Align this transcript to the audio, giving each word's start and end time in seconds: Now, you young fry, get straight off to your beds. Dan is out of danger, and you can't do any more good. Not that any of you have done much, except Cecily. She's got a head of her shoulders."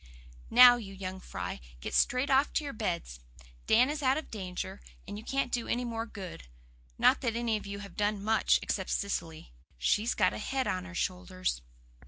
Now, 0.49 0.77
you 0.77 0.95
young 0.95 1.19
fry, 1.19 1.59
get 1.79 1.93
straight 1.93 2.31
off 2.31 2.51
to 2.53 2.63
your 2.63 2.73
beds. 2.73 3.19
Dan 3.67 3.87
is 3.87 4.01
out 4.01 4.17
of 4.17 4.31
danger, 4.31 4.81
and 5.07 5.15
you 5.15 5.23
can't 5.23 5.51
do 5.51 5.67
any 5.67 5.85
more 5.85 6.07
good. 6.07 6.47
Not 6.97 7.21
that 7.21 7.35
any 7.35 7.55
of 7.55 7.67
you 7.67 7.77
have 7.85 7.95
done 7.97 8.23
much, 8.23 8.57
except 8.63 8.89
Cecily. 8.89 9.53
She's 9.77 10.15
got 10.15 10.33
a 10.33 10.39
head 10.39 10.65
of 10.65 10.85
her 10.85 10.95
shoulders." 10.95 11.61